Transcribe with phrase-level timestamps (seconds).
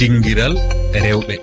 [0.00, 0.54] dinguiral
[1.04, 1.36] rewɓe.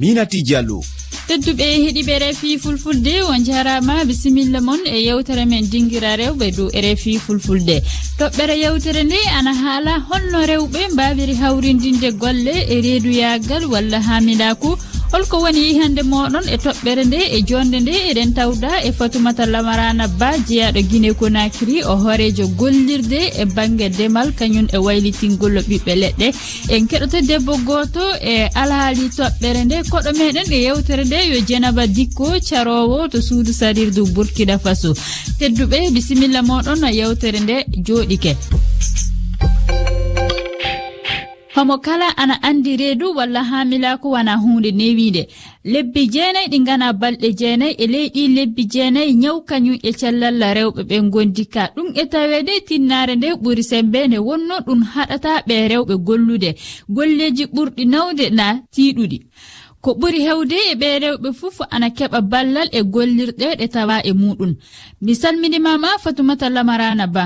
[0.00, 0.80] Minati diallo
[1.28, 6.80] tedduɓe heeɗiɓe rfi fulfulde on jarama bisimilla moon e yewtere men dinguira rewɓe dow e
[6.94, 7.76] rfi fulfulde.
[8.18, 14.70] Toɓɓere yewtere nde ana haala holno rewɓe mbawiri hawrindinde golle e reeduyagal walla hamilaku
[15.12, 20.06] holko woni hande moɗon e toɓɓere nde e jonde nde eɗen tawda e fatumata lamarana
[20.20, 26.28] ba jeyaɗo guine konakiri o hoorejo gollirde e banggue ndemal kañum e waylitingollo ɓiɓɓe leɗɗe.
[26.74, 31.86] En keɗoto debbo goto e alhaali toɓɓere nde koɗo meɗen e yewtere nde yo jenaba
[31.86, 34.90] dikko carowo to suudu sarirdu burkina faso.
[35.38, 38.32] Tedduɓe bisimilla moɗon yewtere nde jooɗike.
[41.56, 45.22] homo kala ana andi reedu walla hamilako wana hunde newide
[45.64, 50.54] lebbi jeenayi ɗi gana balɗe jeenayi e ley ɗi lebbi jeenayi nyawu kañum e cellalla
[50.54, 55.56] rewɓe ɓe gondika ɗum e tawede tinnare nde ɓuri sembe nde wonno ɗum haɗata ɓe
[55.72, 56.50] rewɓe gollude.
[56.94, 59.18] Golleji ɓurɗi nawde na tiiɗuɗi.
[59.80, 64.12] Ko ɓuri hewde e ɓe rewɓe fof ana keɓa ballal e gollirɗe ɗe tawa e
[64.12, 64.52] muɗum.
[65.00, 67.24] Mi salminimama fatumata lamarana ba.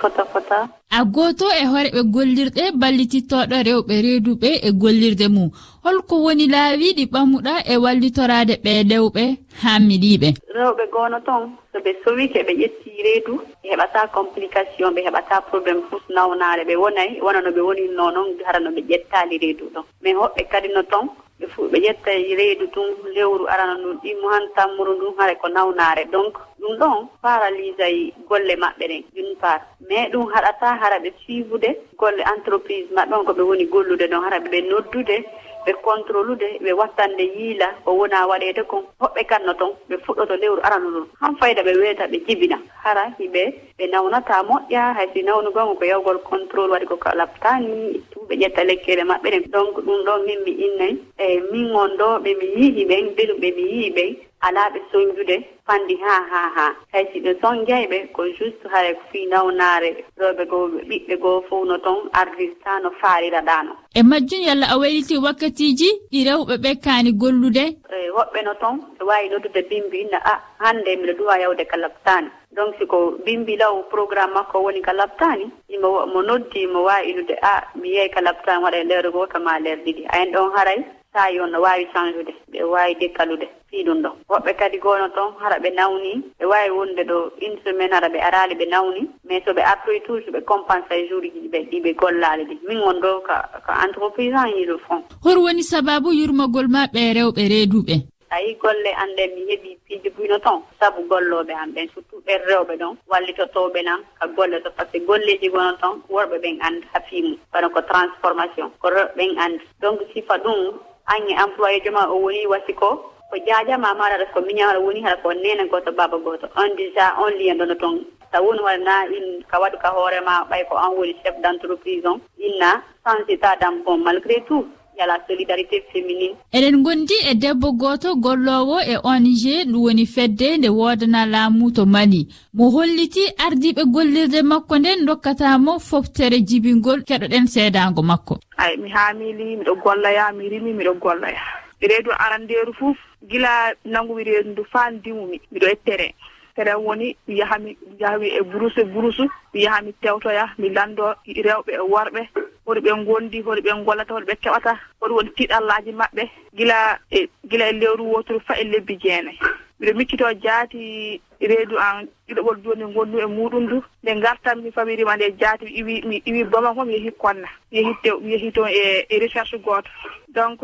[0.00, 0.58] fota fota
[0.90, 5.50] a gooto e horeɓe gollirɗe ballitittoɗo rewɓe reeduɓe e gollirde mum.
[5.84, 9.22] Holko woni laawi ɗi ɓamuɗa e wallitoraade ɓeelewɓe
[9.62, 15.00] haa miɗiiɓe rewɓe goono toon so ɓe sowike ɓe ƴetti reedu ɓe heɓataa complication ɓe
[15.06, 19.64] heɓataa probléme pusnawnaare ɓe wonay wona no ɓe woninno noon hara no ɓe ƴettaali reedu
[19.74, 21.08] ɗon mais hoɓɓe kadi no toon
[21.40, 25.48] ɓe fuu ɓe ƴetta reedu tun lewru arana ndun ɗimmo han tammuru ndun hara ko
[25.48, 26.04] nawnaare.
[26.12, 29.62] Donc ɗum ɗon paralysay golle maɓɓe ɗen d'une part.
[29.88, 34.22] Mais ɗum haɗata hara ɓe suivude golle entreprise maɓɓe on ko ɓe woni gollude ɗon
[34.24, 35.16] hara ɓe noddude.
[35.66, 40.60] ɓe contrôlude ɓe wattande yiila o wona waɗede kon hoɓɓe kanno toon ɓe fuɗɗoto lewru
[40.62, 42.58] arano ɗum han fayda ɓe weeta ɓe jibina.
[42.84, 43.42] Hara hiɓe
[43.78, 49.28] ɓe nawnata moƴƴa haysi nawnugongo ko yawgol contrôle waɗi ko kalaptani ɓe ƴetta lekkele maɓɓe.
[49.30, 53.14] Ɗen donc ɗum ɗon min mi innayi eyi min on ɗo ɓe mi yiihi ɓen
[53.16, 54.16] belum ɓe mi yihi ɓen.
[54.46, 56.72] alaaɓe soñjude fanndi haa haa haa.
[56.92, 59.90] Hay si ɓe soñjayɓe ko juste hare ko fii nawnaare
[60.20, 65.16] rewɓe goo ɓiɓɓe goo fof no toon ardirta no faariraɗaano e majjum yalla a wayliti
[65.24, 67.64] wakkatiiji ɗi rewɓe ɓe kaani gollude?
[67.96, 71.76] E woɓɓe no toon ɓe waawi noddude bimbi inna a hannde miɗo duwa yawde ka
[71.76, 72.30] labtaani.
[72.56, 77.34] Donc siko bimbi law programme makko woni ka labtani imo mo noddi mo wawi inude
[77.42, 80.06] a ah, mi yeey ka labtani waɗa e lewre goto ma leer ɗiɗi.
[80.08, 80.78] Ayen ɗon haray?
[81.12, 83.48] sayi on no waawi changeude ɓe waawi dekkalude.
[83.70, 84.10] Fii ɗum ɗo.
[84.28, 88.18] Woɓɓe kadi goono toon hara ɓe nawni ɓe waawi wonde ɗo une semaine hara ɓe
[88.20, 91.94] araali ɓe nawni mais so ɓe artoy toujours ɓe compensa e jour ji ɓe ɗiɓe
[91.96, 92.58] gollaali ɗi.
[92.68, 93.32] Min on ɗo ko
[93.66, 95.02] ko entreprise an yiɗo fond.
[95.22, 97.96] Hor woni sababu yurmogol ma ɓe rewɓe reeduɓe?
[98.30, 102.38] Ayi golle an ɗen mi heɓi piiji buyno toon sabu golloɓe an ɓen surtout ɓen
[102.48, 106.58] rewɓe ɗon wallitotoɓe nan ka golle to par ce que golleji gono toon worɓe ɓen
[106.62, 110.78] andi ha fiimu bana ko transformation ko rewɓe ɓen andi donc sifa ɗum
[111.12, 112.88] an e employé joma o woni wasi ko
[113.30, 116.46] ko jaajama maɗa aɗa ko miñawaɗa woni haɗa ko nene goto baba goto.
[116.56, 117.96] On déjà on lien ɗono toon
[118.32, 122.04] sa woni wona in ka waɗu ka hoorema ɓay ko an woni chef d' entreprise
[122.06, 122.20] on.
[122.38, 124.66] Inna sansita dam bon malgré tout.
[125.00, 126.34] à la solidarité féminine.
[126.52, 129.26] Eɗen gondi e debbo goto gollowo e ong
[129.70, 135.78] ɗum woni fedde nde wodana laamu to mali mo holliti ardiɓe gollirde makko nden dokkatamo
[135.78, 138.38] foftere jibingol keɗoɗen seedago makko.
[138.58, 141.42] Ay mi haamili miɗo golloya mi rimi miɗo golloya
[141.80, 142.96] reedu arandeeru fof
[143.30, 146.14] gila nangumi reedu ndu faa ndimumi miɗo e terrain
[146.56, 151.72] heɗen woni mi yahami mi jahmi e burusu e mi yahami tewtoya mi lanndo rewɓe
[151.72, 152.28] e worɓe.
[152.66, 154.78] Hoɗo ɓe gondi hoɗo ɓe gollata hoɗo ɓe keɓata.
[155.00, 156.22] Hoɗo woni tiɗallaji maɓɓe.
[156.56, 159.38] Gila e gila e lewru wotoru fa e lebbi jeenayi.
[159.78, 163.82] Mbiɗo mikkito jaati reedu an ɗiɗoɓol joni gonnu e muɗum du.
[164.02, 167.12] Nde ngartan mi famiri ma nde jaati mi iwi mi iwi bama ko mi yehi
[167.18, 167.48] konna.
[167.72, 169.88] Mi yehi tew mi yehi toon e e recherche gooto
[170.28, 170.60] donc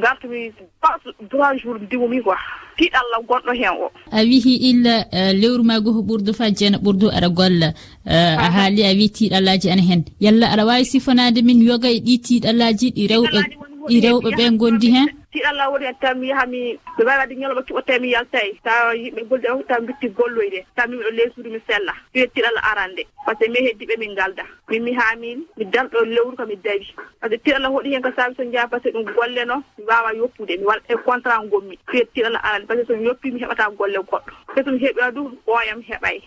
[0.00, 2.36] gartumi pas trois jours ndiwumi quoi.
[2.80, 3.86] tiiɗallah gonɗo heen o.
[4.10, 7.68] A wihi illa eh, lewru ma goo ko ɓurdu fa jeena ɓurdu aɗa golla.
[8.06, 12.00] Eh, a haali a wi tiiɗallaji ana heen yalla aɗa wawi sifanade min yoga e
[12.00, 13.38] ɗi tiiɗallaji ɗi rewɓe
[13.88, 17.34] ɗi rewɓe ɓe gondi heen tiiɗo allah woni hen tan mi yahami mi wawi wadde
[17.38, 18.48] ñalawma keɓotte mi yaltay.
[18.50, 20.64] E taw yimɓe golli o taw bitti golloyde.
[20.76, 21.94] Taw mimi ɗo leysude mi sella.
[22.14, 23.02] Ɗum tiiɗo arande.
[23.24, 26.86] Par ce que mi heddiɓe min galda min mi haamin mi dalɗo lewru komi dawi.
[27.20, 29.62] Par ce que tiiɗo hoɗi hen ko sabi so jaa par ce que ɗum golleno
[29.78, 30.58] mi wawa yoppude.
[30.58, 31.78] Mi waɗa e contrat gommi.
[31.86, 32.66] Ɗum tiiɗo arande.
[32.66, 34.32] Par ce que somi yoppi mi heɓata golle goɗɗo.
[34.54, 36.18] Te somi heɓira ɗum ɓooyam heɓay.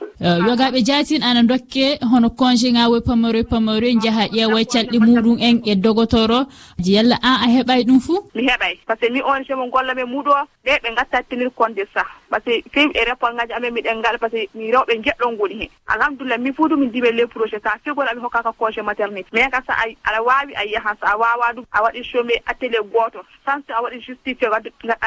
[0.47, 5.59] Yogaɓe jatin ana dokke hono congé ga woy pamaro pamaroy jaaha ƴeewa calɗe muɗum en
[5.65, 6.47] e dogotoro.
[6.79, 8.79] Yalla an a heɓay ɗum fou mi heɓay.
[8.94, 10.31] par ce que ni on cemo gollame muɗo
[10.66, 13.74] ɓe ɓe gatta tenir compte de ça par ce que fewi e réponse ngaji amen
[13.74, 15.69] miɗen ngaɗa par ce que mi rewɓe jeɗɗon woni hen.
[15.88, 19.30] Alhamdulillah min fuudu min diwe les projet sa figol aɓe hokkaka congé maternité.
[19.33, 19.74] Mais ka sa
[20.07, 23.19] aɗa wawi a yiyahan sa a wawa ɗum a waɗi chômé atelier goto.
[23.45, 24.50] Sans so a waɗi justifié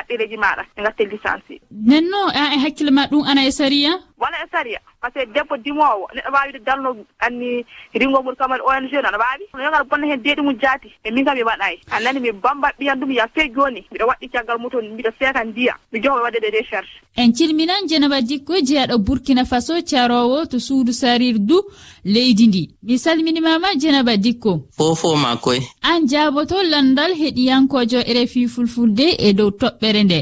[0.08, 4.36] ɗereji maɗa e gatte licencié nenno a e hakkille ma ɗum ana e saria wala
[4.44, 7.64] e saria par ce que debbo dimowo neɗɗo wawi dalno anni
[7.94, 11.10] ringo mum kamal ong no aɗa wawi yo gaɗa bonna hen deeɗi mum jaati e
[11.10, 11.80] min kam mi waɗayi.
[11.90, 15.74] Anani mi bamba ɓiyan ɗum ya fe joni mbiɗa waɗɗi caggal muton mbiɗa seeka ndiya
[15.92, 21.38] mi jogo waɗede recherche en cilminan janaba dikko jeyaɗo burkina faso carowo to suudu sarir
[21.38, 21.58] du
[22.04, 22.62] leydi ndi.
[22.82, 24.52] Mi salminimama janaba dikko.
[24.76, 30.18] Fofo ma koye an jaboto landal heɗiyankojo rfi fulfulde e dow toɓɓere nde.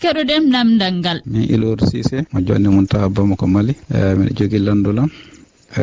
[0.00, 1.18] Keɗoɗen namdal ngal.
[1.26, 5.08] Min ilor sise mo jonde mum tawa bamo ko mali eh, miɗa jogui landulam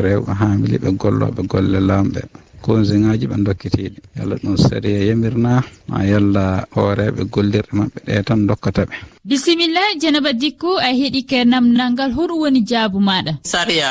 [0.04, 2.20] rewɓe hamiliɓe golloɓe golle lamɓe
[2.64, 5.52] consiŋaji ɓe dokkitiɗi yalla ɗum sariya e yamirna
[5.88, 6.44] ma yalla
[6.74, 12.98] hooreɓe gollirɗe mabɓe ɗe tan dokkataɓe bisimilla janaba dikku a heɗi namdalngal hoɗum woni jaabu
[13.08, 13.32] maɗa.
[13.52, 13.88] Sariya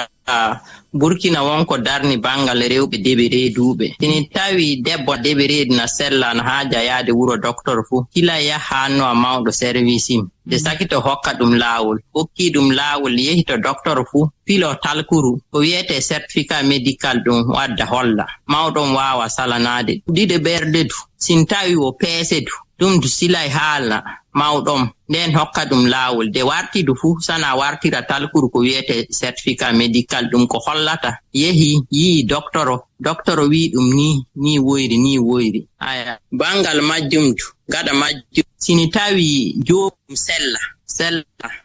[0.99, 3.85] burkina wonko darni bangal rewɓe deɓe reeduɓe.
[3.99, 9.03] Sini tawi debbo deɓe reedu na sella no haaja yahde wuro docteur fuu kila yahaanno
[9.05, 10.23] a mawɗo service im.
[10.45, 10.63] Nde mm.
[10.65, 16.01] sakito hokka ɗum laawol hokkii ɗum laawol yehi to docteur fuu filo talkuru ko wiyete
[16.01, 18.25] certificat médical ɗum wadda holla.
[18.51, 19.93] Mawɗon waawa salanaade.
[20.15, 24.03] Ɗiɗo ɓerɗe du sin tawi o peese du ɗum du silay haalna
[24.33, 26.31] mawɗon nden hokka ɗum laawol.
[26.31, 31.11] De wartidu fuu sana wartira talkuru ko wi'ete certificat médical ɗum ko hollata.
[31.33, 35.67] Yehi yi'i doctoro doctoro wi ɗum ni ni woyri ni woyri.
[35.79, 36.17] Aya.
[36.31, 38.45] Bangal majjum du gaɗa majjum.
[38.57, 41.23] Sini tawi joomum sella sella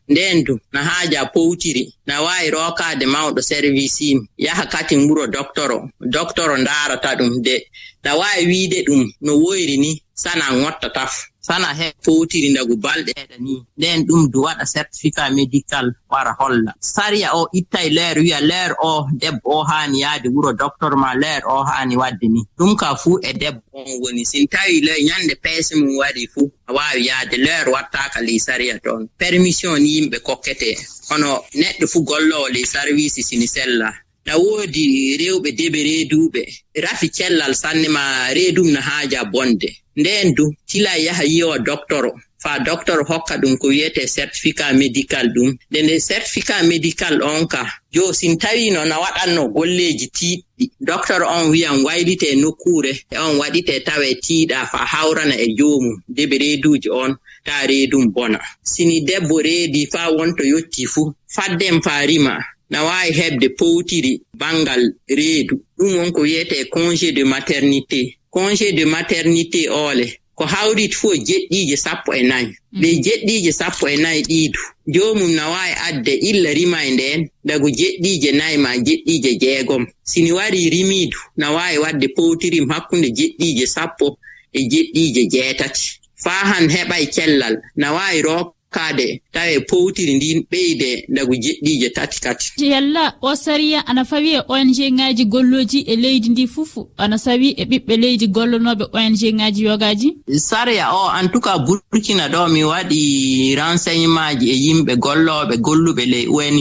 [0.09, 5.91] nden du na haaja powtiri na waawi rookaade mawɗo service im yaha kati wuro doctoro
[6.01, 7.57] doctoro ndaarata ɗum de
[8.05, 11.13] na waawi wiide ɗum no woyri ni sana ŋotta taf.
[11.47, 13.55] sana he fowtiri ndagu balɗe ɗe ni.
[13.79, 16.73] Nden ɗum du waɗa certificat médical wara holla.
[16.81, 21.15] Sariya o itta e leer wiya leer o debbo o haani yahde wuro docteur ma
[21.15, 22.41] leer o haani wadde ni.
[22.59, 24.25] Ɗum ka fuu e debbo on woni.
[24.27, 28.79] Sin tawi le ñannde peese mum waɗi fuu a waawi yahde leer wattaaka ley sariya
[28.85, 29.09] toon.
[29.19, 30.71] Permission ni yimɓe kokkete.
[31.11, 33.89] Hono neɗɗo fuu gollowo ley service sini sella.
[34.27, 36.43] na woodi rewɓe deɓe reeduɓe.
[36.85, 39.69] Rafi cellal sanne ma reedum no haaja bonde.
[39.97, 42.13] Nden du tila yaha yiwa doctoro
[42.43, 45.49] faa doctor hokka ɗum ko wiyete certificat médical ɗum.
[45.71, 47.63] Nde nde certificat médical on ka
[47.95, 50.65] jo sin tawino na waɗanno golleeji tiiɗɗi.
[50.81, 55.47] Doctor on wiyan waylite e nokkure e on waɗite tawa e tiiɗa faa hawrana e
[55.59, 58.39] joomum deɓe reeduuji on taa reedum bona.
[58.63, 62.35] Sini debbo reedi faa wonto yottii fuu fadden faa rima.
[62.71, 64.83] na waawi heɓde powtiri banngal
[65.19, 65.55] reedu.
[65.79, 68.01] Ɗum won ko wiyetee congé de maternité.
[68.31, 72.47] Congé de maternité oole ko hawrit fof e jeɗɗiije sappo e nayi.
[72.73, 72.81] Mm.
[72.81, 74.61] Ɓe jeɗɗiije sappo e nayi ɗiidu.
[74.95, 79.85] Joomum na waawi adde illa rima e ndeen dago jeɗɗiije nayi ma jeɗɗiije jeegom.
[80.11, 84.07] Sini warii rimiidu na waawi waɗde powtirim hakkunde jeɗɗiije sappo
[84.53, 85.85] e jeɗɗiije jeetati.
[86.25, 92.21] Faa han heɓay cellal na waawi rook hokkaade tawa powtiri ndin ɓeyde ndagu jeɗɗiije tati
[92.21, 92.53] tati.
[92.57, 97.49] Yalla o sariya ana fawi e ong ŋaaji golloji e leydi ndi fof ana sawi
[97.57, 100.09] e ɓiɓɓe leydi gollonoɓe ong ŋaaji yogaji
[100.39, 106.05] sariya o en tout cas burkina ɗo mi waɗi renseignement ji e yimɓe gollooɓe golluɓe
[106.13, 106.61] ley ong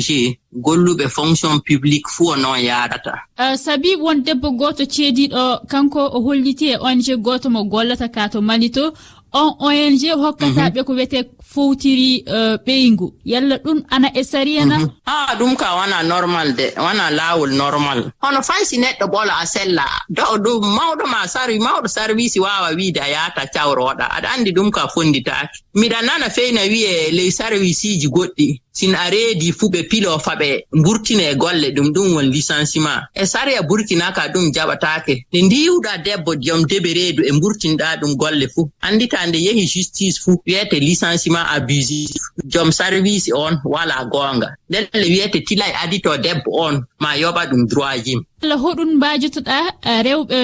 [0.66, 6.20] golluɓe fonction publique fuu o noon yaarata uh, sabi won debbo gooto ceediiɗo kanko o
[6.22, 8.94] holliti e ong gooto mo gollata kaa to mali to
[9.36, 10.84] on ong hokkataɓe mm -hmm.
[10.84, 11.20] ko wiyete
[11.56, 16.54] fowtiri e, uh, ɓeyngu yalla ɗum ana e sariyana mm ha ɗum ka wana normal
[16.56, 18.12] de wana laawol normal.
[18.22, 19.86] Hono faysi neɗɗo ɓola a sella.
[20.10, 24.06] Do ɗum mawɗo ma sarwi mawɗo sarwisi wawa wiide a yahata cawroɗa.
[24.18, 28.62] Aɗa anndi ɗum ka fonnditaake miɗa nana feyna wiye ley sarwisiiji goɗɗi.
[28.72, 33.02] Sin a reedi fuu ɓe pilo fa ɓe ngurtine e golle ɗum ɗum won licenciement.
[33.16, 38.48] E sariya burkinaka ɗum jaɓataake nde ndiwɗa debbo diyom debe reedu e ngurtinɗa ɗum golle
[38.54, 41.45] fuu anndita nde yehi justice fuu wiyete licenciement.
[41.56, 42.10] abusif
[42.54, 48.04] jom sarvisi on wala goonga ɗelle wiyete tilay adito debbo on ma yoɓa ɗum droit
[48.06, 49.58] jim allah hoɗum mbajotoɗa
[50.06, 50.38] rewɓe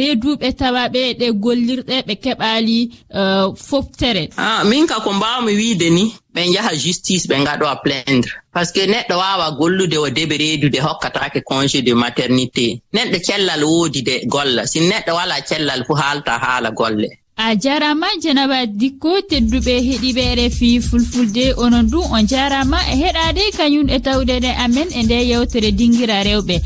[0.00, 2.78] reeduɓe tawaɓe ɗe gollirɗe ɓe keɓali
[3.10, 3.20] e,
[3.68, 4.28] foftere
[4.70, 6.04] min ka ko mbawmi wiide ni
[6.34, 8.30] ɓen njaha justice ɓe ngaɗoa plaindre.
[8.52, 12.80] Par ce que neɗɗo wawa gollude o debe reedude hokkatake congé de maternité.
[12.94, 14.66] Neɗɗo cellal woodi de golla.
[14.66, 17.08] Si neɗɗo wala cellal fuu haalta haala golle.
[17.42, 23.88] a jarama janaba dikko tedduɓe heeɗiɓe rfi fulfulde onon du on jarama e heɗade kañum
[23.88, 26.56] e tawɗede amen e nde yewtere dinguira rewɓe.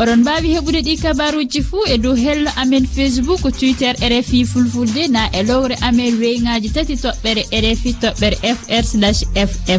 [0.00, 5.22] Oɗon mbawi heɓude ɗi kabaruji fuu e dow hello amen facebook twitter rfi fulfulde na
[5.38, 8.84] e lowre amen weygaji tati toɓɓere rfi toɓɓere fr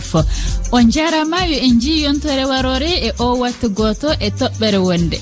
[0.01, 0.11] ff
[0.71, 5.19] on jarama yo en ji yontore warore e o wattu goto e toɓɓere wonde.